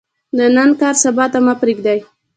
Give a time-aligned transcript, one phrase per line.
[0.37, 1.99] د نن کار سبا ته مه پریږدئ